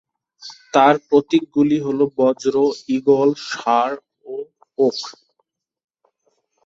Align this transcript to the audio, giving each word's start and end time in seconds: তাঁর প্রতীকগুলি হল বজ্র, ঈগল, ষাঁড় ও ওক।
তাঁর 0.73 0.95
প্রতীকগুলি 1.07 1.77
হল 1.79 1.99
বজ্র, 2.17 2.55
ঈগল, 2.89 3.29
ষাঁড় 3.49 3.97
ও 4.25 4.33
ওক। 4.77 4.99